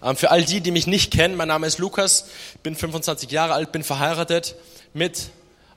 [0.00, 2.26] Ähm, für all die, die mich nicht kennen, mein Name ist Lukas,
[2.62, 4.54] bin 25 Jahre alt, bin verheiratet
[4.94, 5.30] mit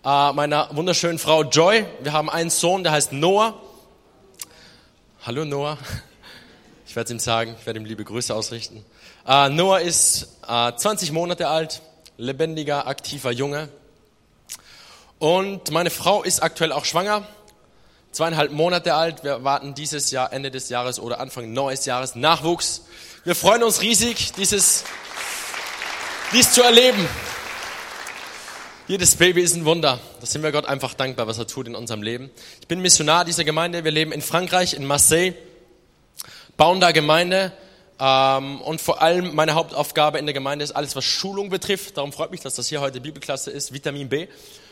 [0.06, 1.88] äh, meiner wunderschönen Frau Joy.
[2.04, 3.60] Wir haben einen Sohn, der heißt Noah.
[5.24, 5.78] Hallo Noah.
[6.86, 8.84] Ich werde es ihm sagen, ich werde ihm liebe Grüße ausrichten.
[9.26, 11.82] Äh, Noah ist äh, 20 Monate alt,
[12.18, 13.70] lebendiger, aktiver Junge.
[15.18, 17.26] Und meine Frau ist aktuell auch schwanger,
[18.12, 19.24] zweieinhalb Monate alt.
[19.24, 22.82] Wir warten dieses Jahr, Ende des Jahres oder Anfang neues Jahres Nachwuchs.
[23.24, 24.84] Wir freuen uns riesig, dieses,
[26.34, 27.08] dies zu erleben.
[28.88, 30.00] Jedes Baby ist ein Wunder.
[30.20, 32.32] Da sind wir Gott einfach dankbar, was er tut in unserem Leben.
[32.62, 33.84] Ich bin Missionar dieser Gemeinde.
[33.84, 35.34] Wir leben in Frankreich, in Marseille,
[36.58, 37.52] bauen da Gemeinde.
[38.00, 41.98] Ähm, und vor allem meine Hauptaufgabe in der Gemeinde ist alles, was Schulung betrifft.
[41.98, 44.30] Darum freut mich, dass das hier heute Bibelklasse ist, Vitamin B.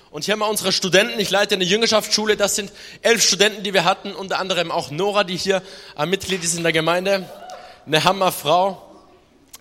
[0.09, 1.19] Und hier haben wir unsere Studenten.
[1.19, 2.35] Ich leite eine Jüngerschaftsschule.
[2.35, 2.71] Das sind
[3.03, 4.15] elf Studenten, die wir hatten.
[4.15, 5.61] Unter anderem auch Nora, die hier
[5.95, 7.29] äh, Mitglied ist in der Gemeinde
[7.89, 8.79] eine Hammerfrau.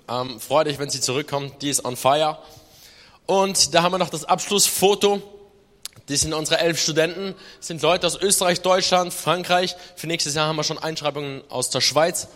[0.06, 1.62] Ähm, freut euch, wenn sie zurückkommt.
[1.62, 2.36] Die ist on fire.
[3.24, 5.22] Und da haben wir noch das Abschlussfoto.
[6.10, 9.76] Die sind unsere elf Studenten, das sind Leute aus Österreich, Deutschland, Frankreich.
[9.96, 12.28] Für nächstes Jahr haben wir schon Einschreibungen aus der Schweiz.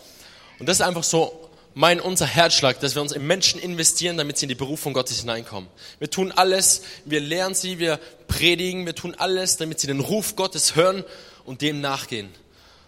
[0.58, 4.36] Und das ist einfach so mein, unser Herzschlag, dass wir uns in Menschen investieren, damit
[4.36, 5.70] sie in die Berufung Gottes hineinkommen.
[5.98, 10.36] Wir tun alles, wir lehren sie, wir predigen, wir tun alles, damit sie den Ruf
[10.36, 11.04] Gottes hören
[11.44, 12.30] und dem nachgehen.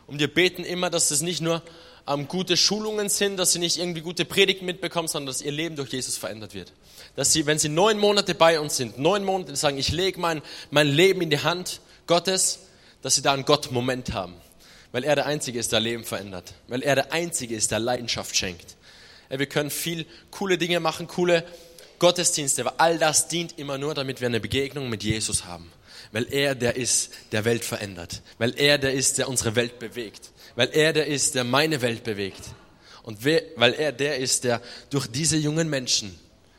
[0.06, 1.62] Und wir beten immer, dass das nicht nur
[2.06, 5.76] ähm, gute Schulungen sind, dass sie nicht irgendwie gute Predigten mitbekommen, sondern dass ihr Leben
[5.76, 6.72] durch Jesus verändert wird.
[7.16, 10.42] Dass sie, wenn sie neun Monate bei uns sind, neun Monate sagen, ich lege mein,
[10.70, 12.60] mein Leben in die Hand Gottes,
[13.02, 14.34] dass sie da einen Gott-Moment haben.
[14.92, 16.54] Weil er der Einzige ist, der Leben verändert.
[16.68, 18.76] Weil er der Einzige ist, der Leidenschaft schenkt.
[19.30, 21.44] Ja, wir können viel coole Dinge machen, coole
[21.98, 25.72] Gottesdienste, aber all das dient immer nur, damit wir eine Begegnung mit Jesus haben.
[26.12, 28.22] Weil er der ist, der Welt verändert.
[28.38, 32.04] Weil er der ist, der unsere Welt bewegt weil er der ist, der meine Welt
[32.04, 32.42] bewegt.
[33.02, 36.18] Und weil er der ist, der durch diese jungen Menschen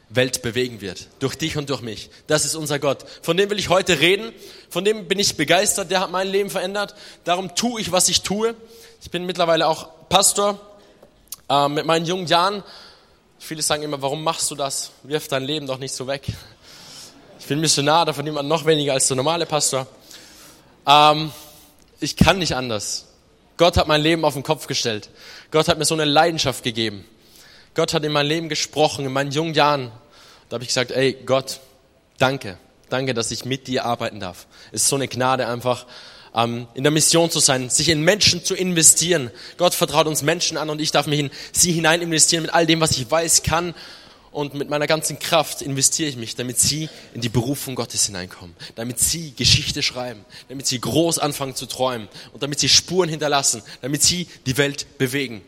[0.09, 1.07] Welt bewegen wird.
[1.19, 2.09] Durch dich und durch mich.
[2.27, 3.05] Das ist unser Gott.
[3.21, 4.31] Von dem will ich heute reden.
[4.69, 5.89] Von dem bin ich begeistert.
[5.89, 6.95] Der hat mein Leben verändert.
[7.23, 8.55] Darum tue ich, was ich tue.
[9.01, 10.59] Ich bin mittlerweile auch Pastor
[11.49, 12.63] äh, mit meinen jungen Jahren.
[13.39, 14.91] Viele sagen immer, warum machst du das?
[15.03, 16.27] Wirf dein Leben doch nicht so weg.
[17.39, 19.87] Ich bin Missionar, da verdient man noch weniger als der normale Pastor.
[20.87, 21.31] Ähm,
[21.99, 23.07] ich kann nicht anders.
[23.57, 25.09] Gott hat mein Leben auf den Kopf gestellt.
[25.51, 27.05] Gott hat mir so eine Leidenschaft gegeben.
[27.73, 29.91] Gott hat in mein Leben gesprochen, in meinen jungen Jahren.
[30.49, 31.59] Da habe ich gesagt, ey Gott,
[32.17, 32.57] danke.
[32.89, 34.47] Danke, dass ich mit dir arbeiten darf.
[34.71, 35.85] Es ist so eine Gnade einfach,
[36.35, 39.31] ähm, in der Mission zu sein, sich in Menschen zu investieren.
[39.57, 42.65] Gott vertraut uns Menschen an und ich darf mich in sie hinein investieren mit all
[42.65, 43.73] dem, was ich weiß, kann
[44.35, 48.53] und mit meiner ganzen Kraft investiere ich mich, damit sie in die Berufung Gottes hineinkommen,
[48.75, 53.63] damit sie Geschichte schreiben, damit sie groß anfangen zu träumen und damit sie Spuren hinterlassen,
[53.81, 55.41] damit sie die Welt bewegen,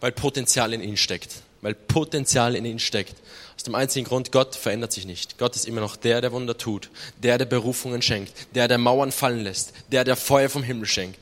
[0.00, 3.14] weil Potenzial in ihnen steckt, weil Potenzial in ihnen steckt.
[3.56, 5.38] Aus dem einzigen Grund, Gott verändert sich nicht.
[5.38, 6.90] Gott ist immer noch der, der Wunder tut,
[7.22, 11.18] der, der Berufungen schenkt, der, der Mauern fallen lässt, der, der Feuer vom Himmel schenkt.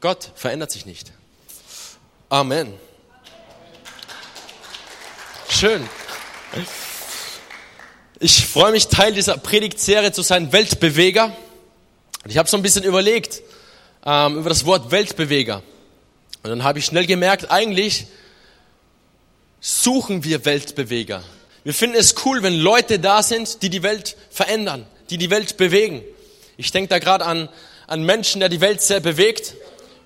[0.00, 1.12] Gott verändert sich nicht.
[2.30, 2.72] Amen.
[5.60, 5.86] Schön.
[8.18, 11.36] Ich freue mich, Teil dieser Predigtserie zu sein, Weltbeweger.
[12.26, 13.42] Ich habe so ein bisschen überlegt
[14.06, 15.62] ähm, über das Wort Weltbeweger.
[16.42, 18.06] Und dann habe ich schnell gemerkt, eigentlich
[19.60, 21.22] suchen wir Weltbeweger.
[21.62, 25.58] Wir finden es cool, wenn Leute da sind, die die Welt verändern, die die Welt
[25.58, 26.00] bewegen.
[26.56, 27.50] Ich denke da gerade an,
[27.86, 29.56] an Menschen, der die Welt sehr bewegt.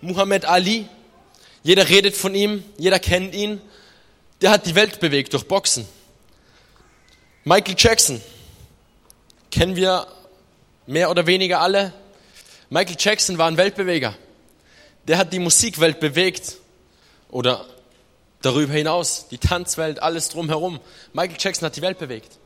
[0.01, 0.89] Muhammad Ali.
[1.63, 3.61] Jeder redet von ihm, jeder kennt ihn
[4.41, 5.87] der hat die Welt bewegt durch Boxen.
[7.45, 8.21] Michael Jackson,
[9.51, 10.07] kennen wir
[10.87, 11.93] mehr oder weniger alle.
[12.71, 14.15] Michael Jackson war ein Weltbeweger.
[15.07, 16.55] Der hat die Musikwelt bewegt
[17.31, 17.67] oder
[18.41, 20.81] darüber hinaus, die Tanzwelt, alles drumherum.
[21.13, 22.39] Michael Jackson hat die Welt bewegt.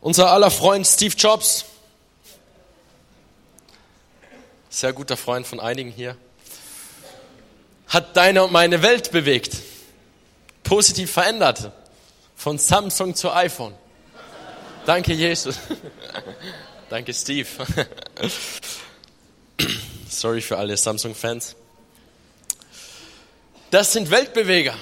[0.00, 1.64] Unser aller Freund Steve Jobs,
[4.68, 6.16] sehr guter Freund von einigen hier,
[7.88, 9.56] hat deine und meine Welt bewegt
[10.66, 11.70] positiv verändert.
[12.36, 13.74] Von Samsung zu iPhone.
[14.84, 15.56] Danke, Jesus.
[16.90, 17.48] Danke, Steve.
[20.08, 21.56] Sorry für alle Samsung-Fans.
[23.70, 24.76] Das sind Weltbeweger.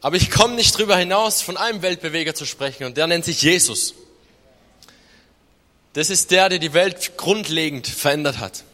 [0.00, 3.42] Aber ich komme nicht drüber hinaus, von einem Weltbeweger zu sprechen und der nennt sich
[3.42, 3.94] Jesus.
[5.92, 8.64] Das ist der, der die Welt grundlegend verändert hat.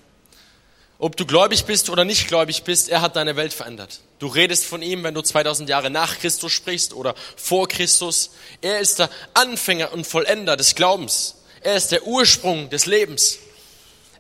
[1.00, 4.00] Ob du gläubig bist oder nicht gläubig bist, er hat deine Welt verändert.
[4.18, 8.30] Du redest von ihm, wenn du 2000 Jahre nach Christus sprichst oder vor Christus.
[8.62, 11.36] Er ist der Anfänger und Vollender des Glaubens.
[11.60, 13.38] Er ist der Ursprung des Lebens.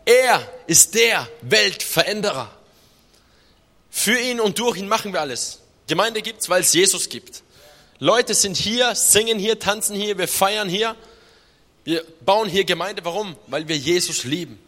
[0.04, 2.48] Er ist der Weltveränderer.
[3.90, 5.58] Für ihn und durch ihn machen wir alles.
[5.88, 7.42] Gemeinde gibt's, weil es Jesus gibt.
[7.98, 10.94] Leute sind hier, singen hier, tanzen hier, wir feiern hier.
[11.82, 13.04] Wir bauen hier Gemeinde.
[13.04, 13.34] Warum?
[13.48, 14.60] Weil wir Jesus lieben.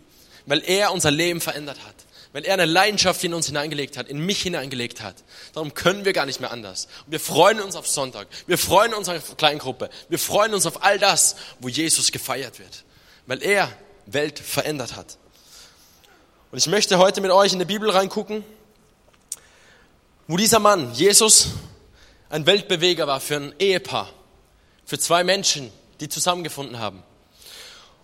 [0.50, 1.94] Weil er unser Leben verändert hat.
[2.32, 5.14] Weil er eine Leidenschaft in uns hineingelegt hat, in mich hineingelegt hat.
[5.52, 6.88] Darum können wir gar nicht mehr anders.
[7.06, 8.26] Und wir freuen uns auf Sonntag.
[8.48, 9.90] Wir freuen uns auf Kleingruppe.
[10.08, 12.82] Wir freuen uns auf all das, wo Jesus gefeiert wird.
[13.26, 13.70] Weil er
[14.06, 15.18] Welt verändert hat.
[16.50, 18.42] Und ich möchte heute mit euch in die Bibel reingucken,
[20.26, 21.50] wo dieser Mann, Jesus,
[22.28, 24.12] ein Weltbeweger war für ein Ehepaar,
[24.84, 25.70] für zwei Menschen,
[26.00, 27.04] die zusammengefunden haben.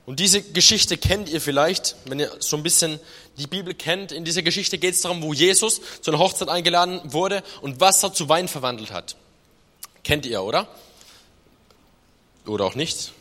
[0.06, 3.00] Und diese Geschichte kennt ihr vielleicht, wenn ihr so ein bisschen
[3.38, 4.12] die Bibel kennt.
[4.12, 8.14] In dieser Geschichte geht es darum, wo Jesus zu einer Hochzeit eingeladen wurde und Wasser
[8.14, 9.16] zu Wein verwandelt hat.
[10.04, 10.68] Kennt ihr, oder?
[12.46, 13.12] Oder auch nicht?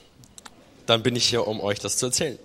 [0.86, 2.38] Dann bin ich hier, um euch das zu erzählen.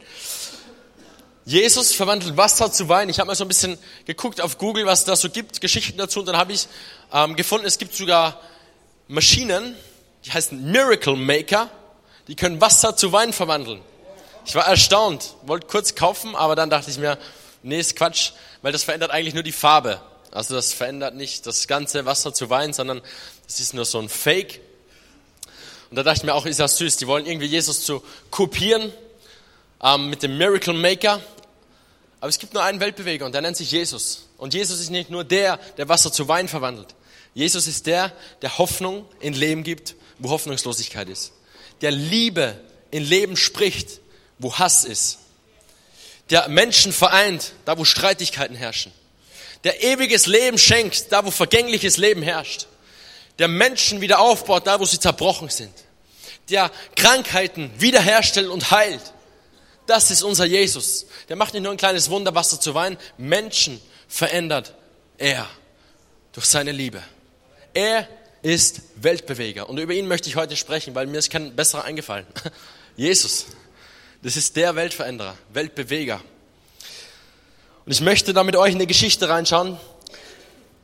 [1.45, 3.11] Jesus verwandelt Wasser zu Wein.
[3.11, 3.77] Ich habe mal so ein bisschen
[4.07, 6.21] geguckt auf Google, was da so gibt, Geschichten dazu.
[6.21, 6.67] Und dann habe ich
[7.13, 8.41] ähm, gefunden, es gibt sogar
[9.07, 9.75] Maschinen,
[10.25, 11.69] die heißen Miracle Maker,
[12.29, 13.83] die können Wasser zu Wein verwandeln.
[14.51, 17.19] Ich war erstaunt, wollte kurz kaufen, aber dann dachte ich mir,
[17.63, 18.33] nee, ist Quatsch,
[18.63, 20.01] weil das verändert eigentlich nur die Farbe.
[20.33, 23.01] Also das verändert nicht das ganze Wasser zu Wein, sondern
[23.47, 24.61] das ist nur so ein Fake.
[25.89, 28.03] Und da dachte ich mir auch, ist ja süß, die wollen irgendwie Jesus zu
[28.33, 28.93] kopieren
[29.81, 31.21] ähm, mit dem Miracle Maker.
[32.19, 34.27] Aber es gibt nur einen Weltbeweger und der nennt sich Jesus.
[34.37, 36.97] Und Jesus ist nicht nur der, der Wasser zu Wein verwandelt.
[37.35, 38.13] Jesus ist der,
[38.43, 41.35] der Hoffnung in Leben gibt, wo Hoffnungslosigkeit ist.
[41.83, 42.59] Der Liebe
[42.91, 44.01] in Leben spricht,
[44.41, 45.19] wo Hass ist.
[46.31, 48.93] Der Menschen vereint, da wo Streitigkeiten herrschen.
[49.65, 52.67] Der ewiges Leben schenkt, da wo vergängliches Leben herrscht.
[53.39, 55.73] Der Menschen wieder aufbaut, da wo sie zerbrochen sind.
[56.49, 59.13] Der Krankheiten wiederherstellt und heilt.
[59.87, 61.07] Das ist unser Jesus.
[61.29, 62.97] Der macht nicht nur ein kleines Wunder, Wasser zu Wein.
[63.19, 64.75] Menschen verändert
[65.19, 65.49] er
[66.33, 67.03] durch seine Liebe.
[67.75, 68.09] Er
[68.43, 69.69] ist Weltbeweger.
[69.69, 72.27] Und über ihn möchte ich heute sprechen, weil mir ist kein besserer eingefallen.
[72.97, 73.47] Jesus.
[74.23, 76.21] Das ist der Weltveränderer, Weltbeweger.
[77.87, 79.79] Und ich möchte da mit euch in eine Geschichte reinschauen.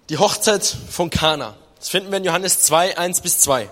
[0.09, 1.55] Die Hochzeit von Kana.
[1.79, 3.69] Das finden wir in Johannes 2, 1 bis 2.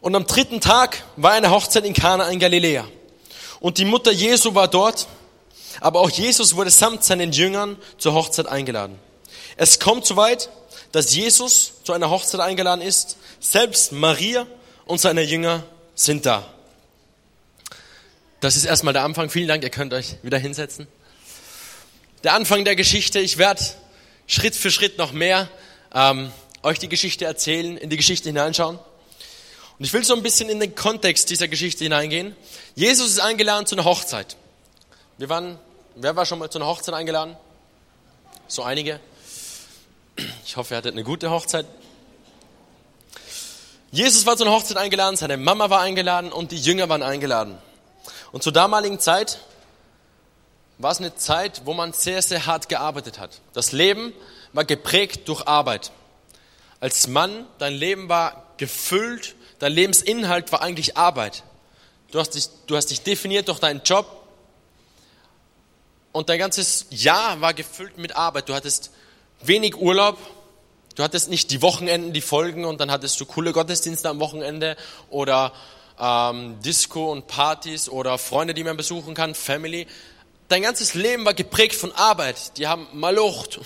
[0.00, 2.86] Und am dritten Tag war eine Hochzeit in Kana in Galiläa.
[3.58, 5.08] Und die Mutter Jesu war dort,
[5.80, 8.96] aber auch Jesus wurde samt seinen Jüngern zur Hochzeit eingeladen.
[9.56, 10.50] Es kommt soweit,
[10.92, 13.16] dass Jesus zu einer Hochzeit eingeladen ist.
[13.40, 14.46] Selbst Maria
[14.84, 15.64] und seine Jünger
[15.96, 16.46] sind da.
[18.46, 19.28] Das ist erstmal der Anfang.
[19.28, 20.86] Vielen Dank, ihr könnt euch wieder hinsetzen.
[22.22, 23.18] Der Anfang der Geschichte.
[23.18, 23.60] Ich werde
[24.28, 25.48] Schritt für Schritt noch mehr
[25.92, 26.30] ähm,
[26.62, 28.78] euch die Geschichte erzählen, in die Geschichte hineinschauen.
[29.80, 32.36] Und ich will so ein bisschen in den Kontext dieser Geschichte hineingehen.
[32.76, 34.36] Jesus ist eingeladen zu einer Hochzeit.
[35.18, 35.58] Wir waren,
[35.96, 37.36] wer war schon mal zu einer Hochzeit eingeladen?
[38.46, 39.00] So einige.
[40.46, 41.66] Ich hoffe, ihr hattet eine gute Hochzeit.
[43.90, 47.58] Jesus war zu einer Hochzeit eingeladen, seine Mama war eingeladen und die Jünger waren eingeladen.
[48.32, 49.38] Und zur damaligen Zeit
[50.78, 53.40] war es eine Zeit, wo man sehr, sehr hart gearbeitet hat.
[53.52, 54.12] Das Leben
[54.52, 55.90] war geprägt durch Arbeit.
[56.80, 61.42] Als Mann, dein Leben war gefüllt, dein Lebensinhalt war eigentlich Arbeit.
[62.10, 64.06] Du hast dich, du hast dich definiert durch deinen Job
[66.12, 68.48] und dein ganzes Jahr war gefüllt mit Arbeit.
[68.48, 68.90] Du hattest
[69.42, 70.18] wenig Urlaub,
[70.94, 74.76] du hattest nicht die Wochenenden, die Folgen und dann hattest du coole Gottesdienste am Wochenende
[75.10, 75.52] oder
[75.98, 79.86] ähm, Disco und Partys oder Freunde, die man besuchen kann, Family.
[80.48, 82.56] Dein ganzes Leben war geprägt von Arbeit.
[82.58, 83.60] Die haben malocht.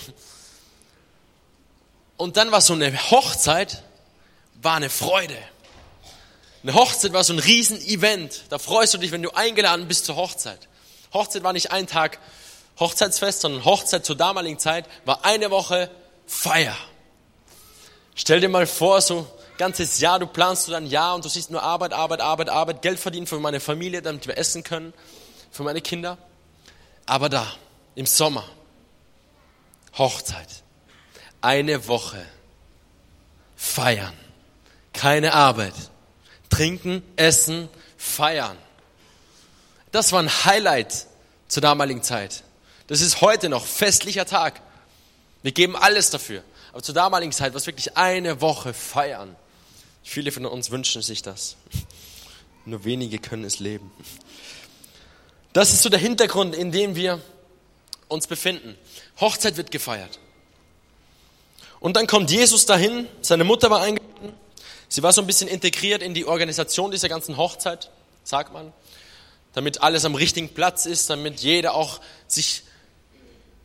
[2.17, 3.83] Und dann war so eine Hochzeit,
[4.61, 5.37] war eine Freude.
[6.63, 8.43] Eine Hochzeit war so ein Riesen-Event.
[8.49, 10.67] Da freust du dich, wenn du eingeladen bist zur Hochzeit.
[11.13, 12.19] Hochzeit war nicht ein Tag
[12.79, 15.89] Hochzeitsfest, sondern Hochzeit zur damaligen Zeit war eine Woche
[16.25, 16.77] Feier.
[18.15, 19.27] Stell dir mal vor, so
[19.61, 22.81] ganzes Jahr, du planst du dein Jahr und du siehst nur Arbeit, Arbeit, Arbeit, Arbeit,
[22.81, 24.91] Geld verdienen für meine Familie, damit wir essen können,
[25.51, 26.17] für meine Kinder.
[27.05, 27.45] Aber da,
[27.93, 28.43] im Sommer,
[29.95, 30.47] Hochzeit,
[31.41, 32.25] eine Woche,
[33.55, 34.13] feiern,
[34.93, 35.75] keine Arbeit,
[36.49, 38.57] trinken, essen, feiern.
[39.91, 41.05] Das war ein Highlight
[41.47, 42.43] zur damaligen Zeit.
[42.87, 44.59] Das ist heute noch festlicher Tag.
[45.43, 46.43] Wir geben alles dafür.
[46.71, 49.35] Aber zur damaligen Zeit war es wirklich eine Woche feiern.
[50.03, 51.55] Viele von uns wünschen sich das.
[52.65, 53.91] Nur wenige können es leben.
[55.53, 57.21] Das ist so der Hintergrund, in dem wir
[58.07, 58.77] uns befinden.
[59.19, 60.19] Hochzeit wird gefeiert.
[61.79, 64.33] Und dann kommt Jesus dahin, seine Mutter war eingeladen,
[64.87, 67.89] sie war so ein bisschen integriert in die Organisation dieser ganzen Hochzeit,
[68.23, 68.71] sagt man,
[69.53, 72.63] damit alles am richtigen Platz ist, damit jeder auch sich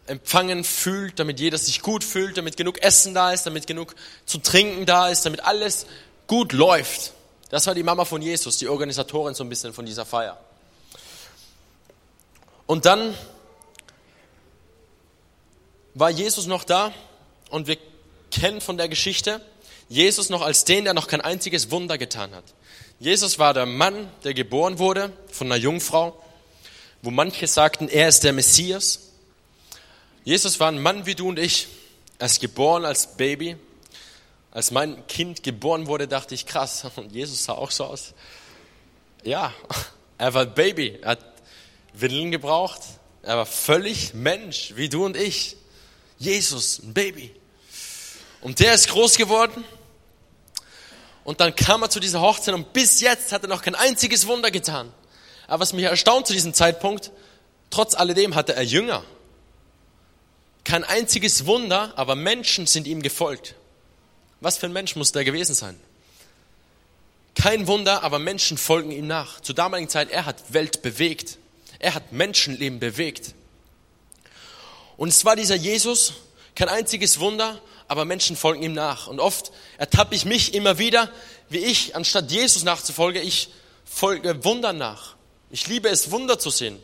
[0.06, 4.38] empfangen fühlt, damit jeder sich gut fühlt, damit genug Essen da ist, damit genug zu
[4.38, 5.86] trinken da ist, damit alles
[6.26, 7.12] gut läuft.
[7.50, 10.38] Das war die Mama von Jesus, die Organisatorin so ein bisschen von dieser Feier.
[12.66, 13.14] Und dann
[15.94, 16.92] war Jesus noch da
[17.50, 17.78] und wir
[18.30, 19.40] kennen von der Geschichte
[19.88, 22.44] Jesus noch als den, der noch kein einziges Wunder getan hat.
[22.98, 26.20] Jesus war der Mann, der geboren wurde von einer Jungfrau,
[27.02, 29.10] wo manche sagten, er ist der Messias.
[30.24, 31.68] Jesus war ein Mann wie du und ich.
[32.18, 33.56] Er ist geboren als Baby.
[34.56, 38.14] Als mein Kind geboren wurde, dachte ich, krass, und Jesus sah auch so aus.
[39.22, 39.52] Ja,
[40.18, 40.98] er war Baby.
[41.02, 41.18] Er hat
[41.92, 42.80] Windeln gebraucht.
[43.20, 45.56] Er war völlig Mensch, wie du und ich.
[46.18, 47.34] Jesus, ein Baby.
[48.40, 49.62] Und der ist groß geworden.
[51.22, 54.26] Und dann kam er zu dieser Hochzeit und bis jetzt hat er noch kein einziges
[54.26, 54.90] Wunder getan.
[55.48, 57.10] Aber was mich erstaunt zu diesem Zeitpunkt,
[57.68, 59.04] trotz alledem hatte er Jünger.
[60.64, 63.54] Kein einziges Wunder, aber Menschen sind ihm gefolgt.
[64.40, 65.78] Was für ein Mensch muss der gewesen sein?
[67.34, 69.40] Kein Wunder, aber Menschen folgen ihm nach.
[69.40, 71.38] Zur damaligen Zeit, er hat Welt bewegt.
[71.78, 73.34] Er hat Menschenleben bewegt.
[74.96, 76.14] Und es war dieser Jesus,
[76.54, 79.06] kein einziges Wunder, aber Menschen folgen ihm nach.
[79.06, 81.10] Und oft ertappe ich mich immer wieder,
[81.48, 83.50] wie ich, anstatt Jesus nachzufolgen, ich
[83.84, 85.14] folge Wundern nach.
[85.50, 86.78] Ich liebe es, Wunder zu sehen.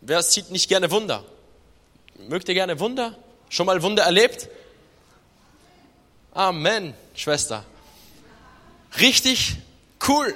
[0.00, 1.24] Wer sieht nicht gerne Wunder?
[2.28, 3.16] Mögt ihr gerne Wunder?
[3.48, 4.48] Schon mal Wunder erlebt?
[6.34, 7.62] Amen, Schwester.
[8.98, 9.56] Richtig
[10.08, 10.34] cool,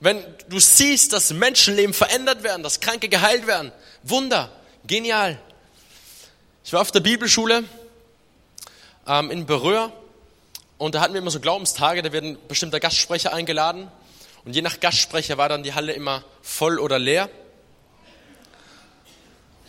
[0.00, 3.70] wenn du siehst, dass Menschenleben verändert werden, dass Kranke geheilt werden.
[4.02, 4.50] Wunder,
[4.86, 5.38] genial.
[6.64, 7.62] Ich war auf der Bibelschule
[9.06, 9.92] ähm, in Berühr
[10.78, 13.88] und da hatten wir immer so Glaubenstage, da werden bestimmter Gastsprecher eingeladen
[14.44, 17.30] und je nach Gastsprecher war dann die Halle immer voll oder leer.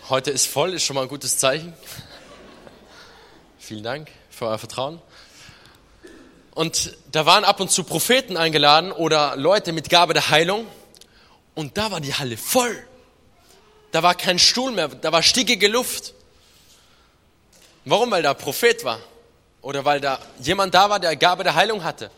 [0.09, 1.73] Heute ist voll, ist schon mal ein gutes Zeichen.
[3.59, 5.01] Vielen Dank für euer Vertrauen.
[6.57, 10.65] Und da waren ab und zu Propheten eingeladen oder Leute mit Gabe der Heilung.
[11.53, 12.75] Und da war die Halle voll.
[13.91, 16.15] Da war kein Stuhl mehr, da war stickige Luft.
[17.85, 18.09] Warum?
[18.09, 18.99] Weil da Prophet war.
[19.61, 22.09] Oder weil da jemand da war, der Gabe der Heilung hatte.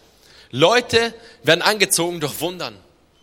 [0.51, 2.77] Leute werden angezogen durch Wundern.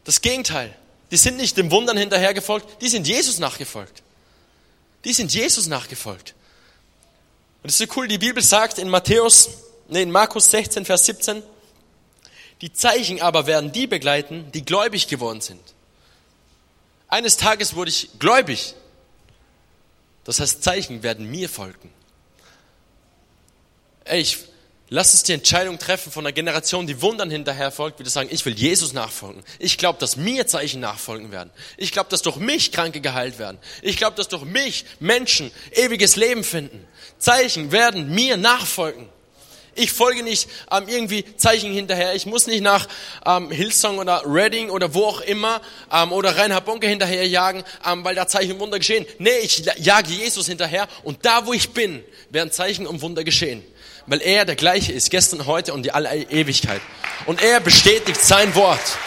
[0.05, 0.77] das Gegenteil.
[1.15, 4.03] Die sind nicht dem Wundern hinterhergefolgt, die sind Jesus nachgefolgt.
[5.05, 6.35] Die sind Jesus nachgefolgt.
[7.63, 9.49] Und das ist so cool, die Bibel sagt in Matthäus,
[9.87, 11.45] nee, in Markus 16, Vers 17,
[12.63, 15.61] die Zeichen aber werden die begleiten, die gläubig geworden sind.
[17.07, 18.75] Eines Tages wurde ich gläubig.
[20.25, 21.93] Das heißt, Zeichen werden mir folgen.
[24.03, 24.39] Ey, ich,
[24.89, 28.29] lass uns die Entscheidung treffen von einer Generation, die Wundern hinterher folgt, wie du sagen,
[28.31, 29.43] ich will Jesus nachfolgen.
[29.59, 31.51] Ich glaube, dass mir Zeichen nachfolgen werden.
[31.77, 33.59] Ich glaube, dass durch mich Kranke geheilt werden.
[33.83, 36.87] Ich glaube, dass durch mich Menschen ewiges Leben finden.
[37.19, 39.09] Zeichen werden mir nachfolgen.
[39.77, 42.15] Ich folge nicht ähm, irgendwie Zeichen hinterher.
[42.15, 42.87] Ich muss nicht nach
[43.27, 45.61] ähm, Hillsong oder Reading oder wo auch immer
[45.93, 49.05] ähm, oder Reinhard Bonke hinterher jagen, ähm, weil da Zeichen und Wunder geschehen.
[49.19, 53.65] Nee, ich jage Jesus hinterher und da, wo ich bin, werden Zeichen und Wunder geschehen.
[54.07, 56.81] Weil er der gleiche ist, gestern, heute und die alle Ewigkeit.
[57.27, 58.99] Und er bestätigt sein Wort.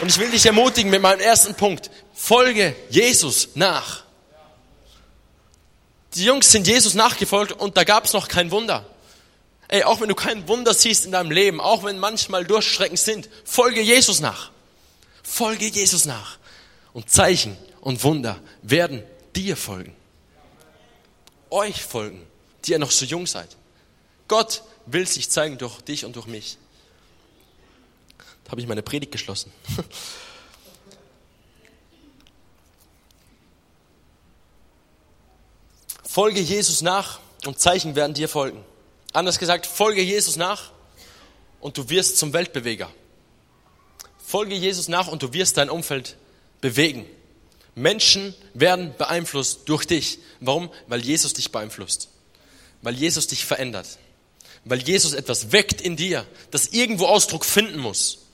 [0.00, 1.90] Und ich will dich ermutigen mit meinem ersten Punkt.
[2.12, 4.04] Folge Jesus nach.
[6.14, 8.84] Die Jungs sind Jesus nachgefolgt und da gab es noch kein Wunder.
[9.68, 13.28] Ey, auch wenn du kein Wunder siehst in deinem Leben, auch wenn manchmal Durchstrecken sind,
[13.44, 14.50] folge Jesus nach.
[15.22, 16.38] Folge Jesus nach.
[16.92, 19.02] Und Zeichen und Wunder werden
[19.34, 19.96] dir folgen.
[21.50, 22.24] Euch folgen,
[22.64, 23.56] die ihr noch so jung seid.
[24.28, 26.56] Gott will sich zeigen durch dich und durch mich.
[28.44, 29.52] Da habe ich meine Predigt geschlossen.
[36.04, 38.64] Folge Jesus nach und Zeichen werden dir folgen.
[39.12, 40.70] Anders gesagt, folge Jesus nach
[41.60, 42.88] und du wirst zum Weltbeweger.
[44.24, 46.16] Folge Jesus nach und du wirst dein Umfeld
[46.60, 47.04] bewegen.
[47.74, 50.18] Menschen werden beeinflusst durch dich.
[50.40, 50.70] Warum?
[50.86, 52.10] Weil Jesus dich beeinflusst.
[52.84, 53.98] Weil Jesus dich verändert.
[54.66, 58.28] weil Jesus etwas weckt in dir, das irgendwo Ausdruck finden muss.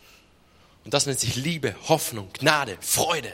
[0.85, 3.33] Und das nennt sich Liebe, Hoffnung, Gnade, Freude.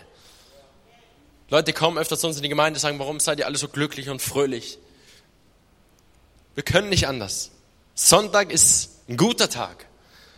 [1.50, 3.68] Leute kommen öfter zu uns in die Gemeinde und sagen, warum seid ihr alle so
[3.68, 4.78] glücklich und fröhlich?
[6.54, 7.50] Wir können nicht anders.
[7.94, 9.86] Sonntag ist ein guter Tag.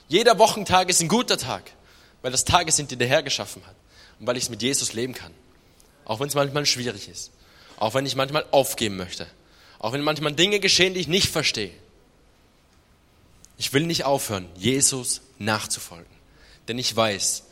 [0.08, 1.70] Jeder Wochentag ist ein guter Tag,
[2.22, 3.76] weil das Tage sind, die der Herr geschaffen hat
[4.18, 5.32] und weil ich es mit Jesus leben kann.
[6.04, 7.30] Auch wenn es manchmal schwierig ist.
[7.76, 9.28] Auch wenn ich manchmal aufgeben möchte.
[9.78, 11.72] Auch wenn manchmal Dinge geschehen, die ich nicht verstehe.
[13.56, 16.06] Ich will nicht aufhören, Jesus nachzufolgen.
[16.68, 17.44] Denn ich weiß,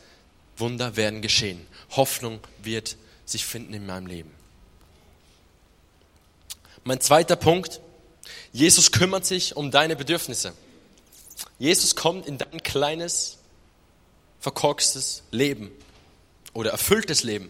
[0.57, 1.65] Wunder werden geschehen.
[1.91, 4.31] Hoffnung wird sich finden in meinem Leben.
[6.83, 7.81] Mein zweiter Punkt.
[8.53, 10.53] Jesus kümmert sich um deine Bedürfnisse.
[11.59, 13.37] Jesus kommt in dein kleines,
[14.39, 15.71] verkorkstes Leben
[16.53, 17.49] oder erfülltes Leben.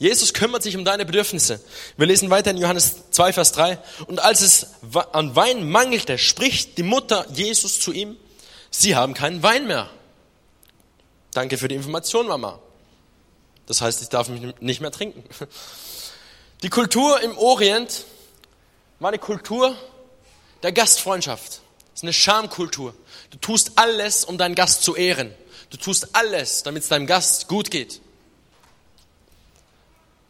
[0.00, 1.60] Jesus kümmert sich um deine Bedürfnisse.
[1.98, 3.78] Wir lesen weiter in Johannes 2, Vers 3.
[4.06, 4.68] Und als es
[5.12, 8.16] an Wein mangelte, spricht die Mutter Jesus zu ihm,
[8.70, 9.90] sie haben keinen Wein mehr.
[11.32, 12.58] Danke für die Information, Mama.
[13.66, 15.22] Das heißt, ich darf mich nicht mehr trinken.
[16.62, 18.06] Die Kultur im Orient
[19.00, 19.76] war eine Kultur
[20.62, 21.60] der Gastfreundschaft.
[21.90, 22.94] Das ist eine Schamkultur.
[23.28, 25.34] Du tust alles, um deinen Gast zu ehren.
[25.68, 28.00] Du tust alles, damit es deinem Gast gut geht.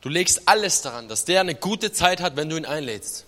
[0.01, 3.25] Du legst alles daran, dass der eine gute Zeit hat, wenn du ihn einlädst.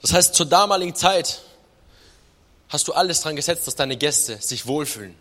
[0.00, 1.42] Das heißt, zur damaligen Zeit
[2.68, 5.14] hast du alles daran gesetzt, dass deine Gäste sich wohlfühlen.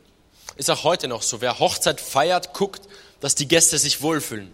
[0.56, 1.42] Ist auch heute noch so.
[1.42, 2.82] Wer Hochzeit feiert, guckt,
[3.22, 4.54] dass die Gäste sich wohlfühlen.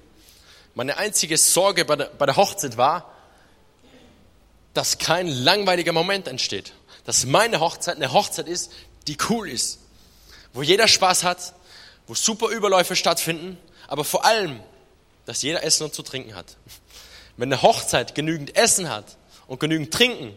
[0.75, 3.11] Meine einzige Sorge bei der, Hochzeit war,
[4.73, 6.73] dass kein langweiliger Moment entsteht.
[7.05, 8.71] Dass meine Hochzeit eine Hochzeit ist,
[9.07, 9.79] die cool ist.
[10.53, 11.53] Wo jeder Spaß hat,
[12.07, 14.61] wo super Überläufe stattfinden, aber vor allem
[15.29, 16.57] dass jeder Essen und zu trinken hat.
[17.38, 20.33] Wenn eine Hochzeit genügend Essen hat und genügend Trinken,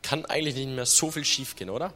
[0.00, 1.92] kann eigentlich nicht mehr so viel schiefgehen, oder?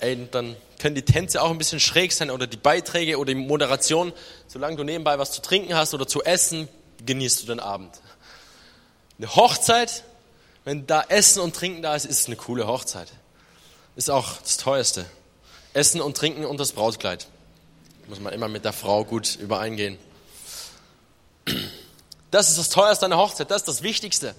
[0.00, 3.38] Ey, dann können die Tänze auch ein bisschen schräg sein oder die Beiträge oder die
[3.38, 4.12] Moderation.
[4.48, 6.68] Solange du nebenbei was zu trinken hast oder zu essen,
[7.06, 8.00] genießt du den Abend.
[9.18, 10.02] Eine Hochzeit,
[10.64, 13.06] wenn da Essen und Trinken da ist, ist eine coole Hochzeit.
[13.94, 15.06] Ist auch das teuerste.
[15.74, 17.28] Essen und Trinken und das Brautkleid.
[18.08, 19.96] Muss man immer mit der Frau gut übereingehen.
[22.30, 24.34] Das ist das teuerste an der Hochzeit, das ist das Wichtigste.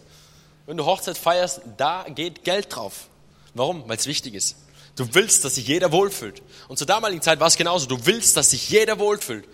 [0.66, 3.08] Wenn du Hochzeit feierst, da geht Geld drauf.
[3.54, 3.88] Warum?
[3.88, 4.56] Weil es wichtig ist.
[4.96, 6.42] Du willst, dass sich jeder wohlfühlt.
[6.68, 7.88] Und zur damaligen Zeit war es genauso.
[7.88, 9.46] Du willst, dass sich jeder wohlfühlt.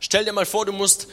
[0.00, 1.08] Stell dir mal vor, du musst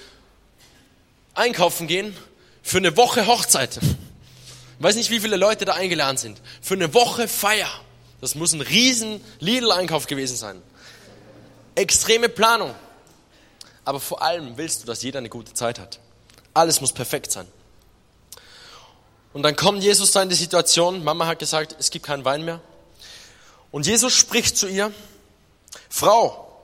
[1.34, 2.16] einkaufen gehen
[2.62, 3.78] für eine Woche Hochzeit.
[3.78, 6.42] Ich weiß nicht, wie viele Leute da eingeladen sind.
[6.62, 7.70] Für eine Woche Feier.
[8.22, 10.62] Das muss ein riesen Lidl-Einkauf gewesen sein.
[11.76, 12.76] Extreme Planung
[13.90, 15.98] aber vor allem willst du, dass jeder eine gute Zeit hat.
[16.54, 17.48] Alles muss perfekt sein.
[19.34, 22.46] Und dann kommt Jesus da in die Situation, Mama hat gesagt, es gibt keinen Wein
[22.46, 22.62] mehr.
[23.72, 24.94] Und Jesus spricht zu ihr,
[25.90, 26.56] Frau,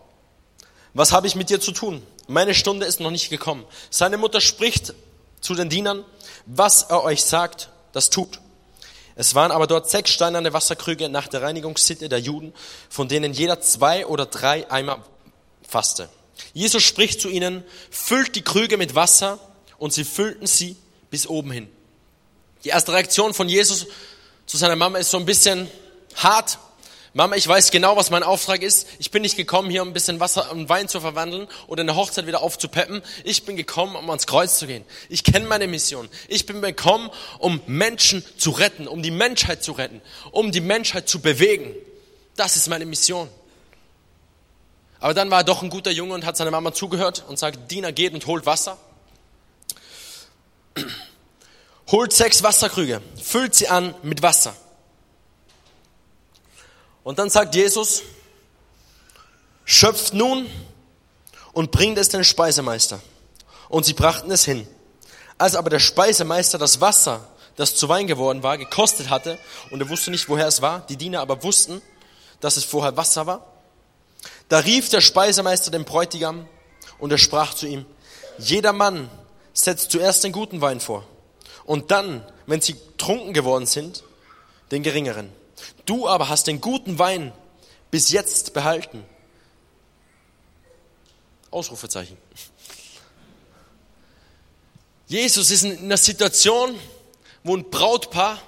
[0.94, 2.06] was habe ich mit dir zu tun?
[2.28, 3.66] Meine Stunde ist noch nicht gekommen.
[3.90, 4.94] Seine Mutter spricht
[5.42, 6.06] zu den Dienern,
[6.46, 8.40] was er euch sagt, das tut.
[9.16, 12.54] Es waren aber dort sechs steinerne Wasserkrüge nach der Reinigungssitte der Juden,
[12.88, 15.04] von denen jeder zwei oder drei Eimer
[15.68, 16.08] fasste.
[16.54, 19.40] Jesus spricht zu ihnen, füllt die Krüge mit Wasser
[19.78, 20.76] und sie füllten sie
[21.10, 21.70] bis oben hin.
[22.64, 23.88] Die erste Reaktion von Jesus
[24.46, 25.70] zu seiner Mama ist so ein bisschen
[26.16, 26.58] hart.
[27.14, 28.88] Mama, ich weiß genau, was mein Auftrag ist.
[29.00, 31.96] Ich bin nicht gekommen, hier um ein bisschen Wasser und Wein zu verwandeln oder eine
[31.96, 33.02] Hochzeit wieder aufzupeppen.
[33.24, 34.84] Ich bin gekommen, um ans Kreuz zu gehen.
[35.08, 36.10] Ich kenne meine Mission.
[36.28, 41.08] Ich bin gekommen, um Menschen zu retten, um die Menschheit zu retten, um die Menschheit
[41.08, 41.74] zu bewegen.
[42.36, 43.30] Das ist meine Mission.
[45.06, 47.70] Aber dann war er doch ein guter Junge und hat seiner Mama zugehört und sagt,
[47.70, 48.80] Diener geht und holt Wasser.
[51.92, 54.56] Holt sechs Wasserkrüge, füllt sie an mit Wasser.
[57.04, 58.02] Und dann sagt Jesus,
[59.64, 60.50] schöpft nun
[61.54, 63.00] und bringt es den Speisemeister.
[63.70, 64.68] Und sie brachten es hin.
[65.38, 69.38] Als aber der Speisemeister das Wasser, das zu Wein geworden war, gekostet hatte,
[69.70, 71.84] und er wusste nicht, woher es war, die Diener aber wussten,
[72.40, 73.55] dass es vorher Wasser war,
[74.50, 76.48] da rief der Speisemeister den Bräutigam
[77.00, 77.86] und er sprach zu ihm,
[78.38, 79.10] jeder Mann
[79.54, 81.08] setzt zuerst den guten Wein vor
[81.66, 84.04] und dann, wenn sie trunken geworden sind,
[84.72, 85.32] den geringeren.
[85.86, 87.32] Du aber hast den guten Wein
[87.92, 89.04] bis jetzt behalten.
[91.52, 92.18] Ausrufezeichen.
[95.08, 96.78] Jesus ist in einer Situation,
[97.44, 98.42] wo ein Brautpaar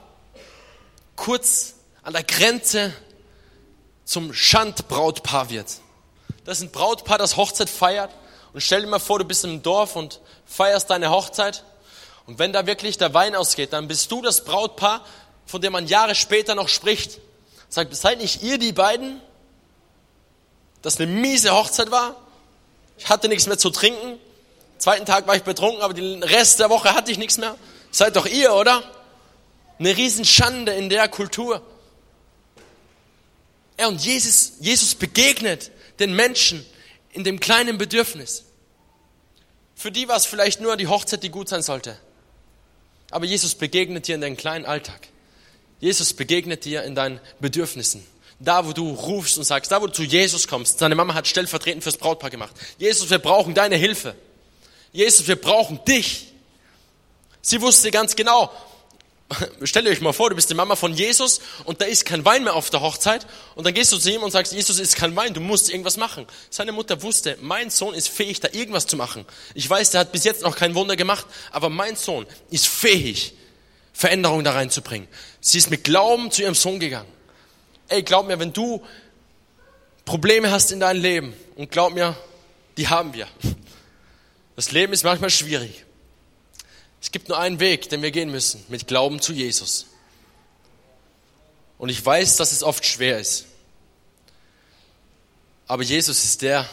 [1.15, 2.93] kurz an der Grenze
[4.05, 5.67] zum Schandbrautpaar wird.
[6.47, 8.09] Das ist ein Brautpaar, das Hochzeit feiert.
[8.53, 11.65] Und stell dir mal vor, du bist im Dorf und feierst deine Hochzeit.
[12.25, 15.05] Und wenn da wirklich der Wein ausgeht, dann bist du das Brautpaar,
[15.45, 17.19] von der man Jahre später noch spricht.
[17.67, 19.19] Sagt, seid nicht ihr die beiden?
[20.81, 22.15] Das eine miese Hochzeit war.
[22.97, 24.17] Ich hatte nichts mehr zu trinken.
[24.77, 27.57] Zweiten Tag war ich betrunken, aber den Rest der Woche hatte ich nichts mehr.
[27.91, 28.83] Seid doch ihr, oder?
[29.79, 31.61] Eine Riesenschande in der Kultur.
[33.75, 36.65] Er und Jesus, Jesus begegnet den Menschen
[37.11, 38.45] in dem kleinen Bedürfnis.
[39.75, 41.97] Für die war es vielleicht nur die Hochzeit, die gut sein sollte.
[43.11, 45.07] Aber Jesus begegnet dir in deinem kleinen Alltag.
[45.79, 48.03] Jesus begegnet dir in deinen Bedürfnissen.
[48.39, 50.79] Da, wo du rufst und sagst, da, wo du zu Jesus kommst.
[50.79, 52.55] Seine Mama hat stellvertretend fürs Brautpaar gemacht.
[52.77, 54.15] Jesus, wir brauchen deine Hilfe.
[54.91, 56.33] Jesus, wir brauchen dich.
[57.41, 58.51] Sie wusste ganz genau,
[59.63, 62.45] Stellt euch mal vor, du bist die Mama von Jesus und da ist kein Wein
[62.45, 65.15] mehr auf der Hochzeit und dann gehst du zu ihm und sagst, Jesus ist kein
[65.17, 66.25] Wein, du musst irgendwas machen.
[66.49, 69.25] Seine Mutter wusste, mein Sohn ist fähig, da irgendwas zu machen.
[69.53, 73.33] Ich weiß, der hat bis jetzt noch kein Wunder gemacht, aber mein Sohn ist fähig,
[73.91, 75.09] Veränderung da reinzubringen.
[75.41, 77.11] Sie ist mit Glauben zu ihrem Sohn gegangen.
[77.89, 78.85] Ey, glaub mir, wenn du
[80.05, 82.15] Probleme hast in deinem Leben und glaub mir,
[82.77, 83.27] die haben wir.
[84.55, 85.83] Das Leben ist manchmal schwierig.
[87.01, 89.87] Es gibt nur einen Weg, den wir gehen müssen, mit Glauben zu Jesus.
[91.77, 93.45] Und ich weiß, dass es oft schwer ist.
[95.67, 96.67] Aber Jesus ist der,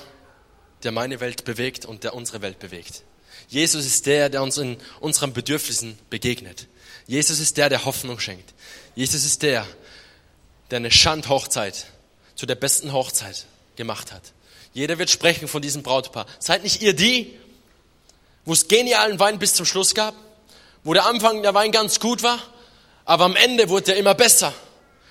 [0.83, 3.03] der meine Welt bewegt und der unsere Welt bewegt.
[3.49, 6.69] Jesus ist der, der uns in unseren Bedürfnissen begegnet.
[7.07, 8.55] Jesus ist der, der Hoffnung schenkt.
[8.95, 9.67] Jesus ist der,
[10.71, 11.87] der eine Schandhochzeit
[12.35, 14.33] zu der besten Hochzeit gemacht hat.
[14.73, 16.27] Jeder wird sprechen von diesem Brautpaar.
[16.39, 17.39] Seid nicht ihr die,
[18.45, 20.15] wo es genialen Wein bis zum Schluss gab,
[20.83, 22.39] wo der Anfang der Wein ganz gut war,
[23.05, 24.53] aber am Ende wurde er immer besser.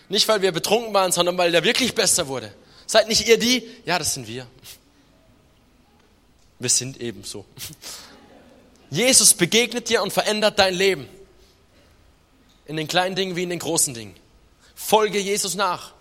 [0.10, 2.54] Nicht, weil wir betrunken waren, sondern weil der wirklich besser wurde.
[2.86, 3.68] Seid nicht ihr die?
[3.86, 4.46] Ja, das sind wir.
[6.60, 7.46] Wir sind ebenso.
[8.90, 11.08] Jesus begegnet dir und verändert dein Leben.
[12.66, 14.16] In den kleinen Dingen wie in den großen Dingen.
[14.76, 15.94] Folge Jesus nach.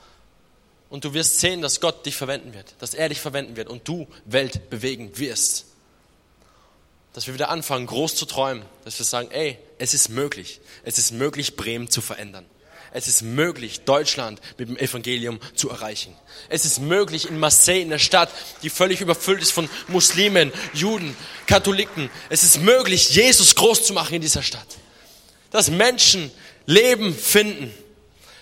[0.90, 3.88] Und du wirst sehen, dass Gott dich verwenden wird, dass er dich verwenden wird und
[3.88, 5.71] du Welt bewegen wirst
[7.12, 10.60] dass wir wieder anfangen, groß zu träumen, dass wir sagen, ey, es ist möglich.
[10.84, 12.46] Es ist möglich, Bremen zu verändern.
[12.94, 16.14] Es ist möglich, Deutschland mit dem Evangelium zu erreichen.
[16.50, 18.30] Es ist möglich, in Marseille, in der Stadt,
[18.62, 24.14] die völlig überfüllt ist von Muslimen, Juden, Katholiken, es ist möglich, Jesus groß zu machen
[24.14, 24.66] in dieser Stadt.
[25.50, 26.30] Dass Menschen
[26.66, 27.72] Leben finden.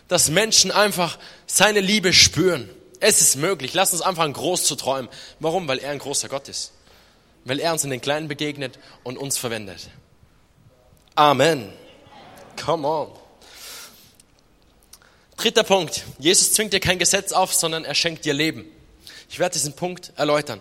[0.08, 2.68] Dass Menschen einfach seine Liebe spüren.
[2.98, 3.72] Es ist möglich.
[3.74, 5.08] Lass uns anfangen, groß zu träumen.
[5.38, 5.68] Warum?
[5.68, 6.72] Weil er ein großer Gott ist
[7.44, 9.88] weil er uns in den Kleinen begegnet und uns verwendet.
[11.14, 11.72] Amen.
[12.64, 13.10] Come on.
[15.36, 16.04] Dritter Punkt.
[16.18, 18.66] Jesus zwingt dir kein Gesetz auf, sondern er schenkt dir Leben.
[19.28, 20.60] Ich werde diesen Punkt erläutern.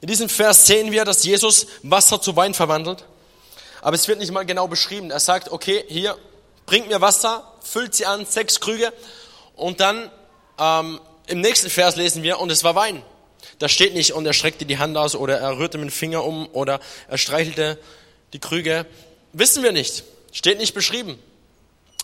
[0.00, 3.04] In diesem Vers sehen wir, dass Jesus Wasser zu Wein verwandelt.
[3.80, 5.10] Aber es wird nicht mal genau beschrieben.
[5.10, 6.18] Er sagt, okay, hier,
[6.66, 8.92] bringt mir Wasser, füllt sie an, sechs Krüge.
[9.54, 10.10] Und dann
[10.58, 13.02] ähm, im nächsten Vers lesen wir, und es war Wein.
[13.58, 16.24] Da steht nicht, und er streckte die Hand aus oder er rührte mit dem Finger
[16.24, 17.78] um oder er streichelte
[18.32, 18.86] die Krüge.
[19.32, 20.04] Wissen wir nicht.
[20.32, 21.18] Steht nicht beschrieben.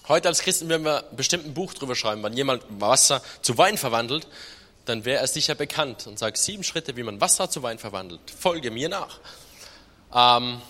[0.09, 3.79] Heute als Christen, wenn wir bestimmt ein Buch drüber schreiben, wenn jemand Wasser zu Wein
[3.79, 4.27] verwandelt,
[4.85, 8.21] dann wäre er sicher bekannt und sagt sieben Schritte, wie man Wasser zu Wein verwandelt.
[8.37, 9.21] Folge mir nach.
[10.13, 10.61] Ähm,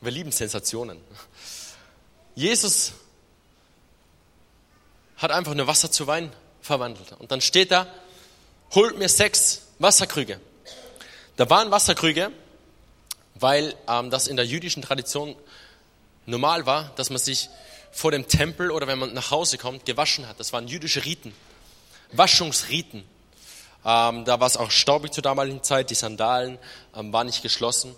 [0.00, 0.98] wir lieben Sensationen.
[2.34, 2.92] Jesus
[5.16, 7.12] hat einfach nur Wasser zu Wein verwandelt.
[7.18, 7.86] Und dann steht da,
[8.74, 10.40] holt mir sechs Wasserkrüge.
[11.36, 12.30] Da waren Wasserkrüge,
[13.34, 15.34] weil ähm, das in der jüdischen Tradition
[16.26, 17.48] normal war, dass man sich
[17.90, 20.40] vor dem Tempel oder wenn man nach Hause kommt, gewaschen hat.
[20.40, 21.34] Das waren jüdische Riten,
[22.12, 23.04] Waschungsriten.
[23.84, 26.58] Ähm, da war es auch staubig zur damaligen Zeit, die Sandalen
[26.94, 27.94] ähm, waren nicht geschlossen.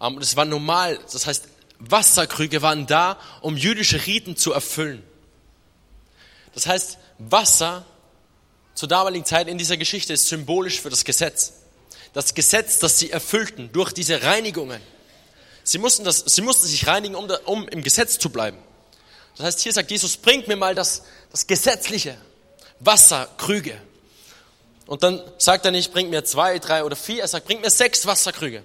[0.00, 1.48] Ähm, und es war normal, das heißt,
[1.78, 5.02] Wasserkrüge waren da, um jüdische Riten zu erfüllen.
[6.54, 7.84] Das heißt, Wasser
[8.74, 11.52] zur damaligen Zeit in dieser Geschichte ist symbolisch für das Gesetz.
[12.12, 14.80] Das Gesetz, das sie erfüllten durch diese Reinigungen.
[15.62, 18.58] Sie mussten, das, sie mussten sich reinigen, um, um im Gesetz zu bleiben.
[19.36, 22.16] Das heißt, hier sagt Jesus, bringt mir mal das, das Gesetzliche,
[22.80, 23.80] Wasserkrüge.
[24.86, 27.70] Und dann sagt er nicht, bringt mir zwei, drei oder vier, er sagt, bringt mir
[27.70, 28.62] sechs Wasserkrüge.